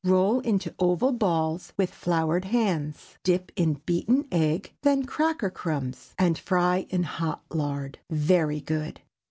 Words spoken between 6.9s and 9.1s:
hot lard. Very good!